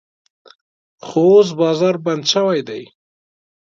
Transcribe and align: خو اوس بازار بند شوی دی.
خو 1.05 1.23
اوس 1.31 1.49
بازار 1.59 1.95
بند 2.03 2.23
شوی 2.31 2.61
دی. 2.67 2.83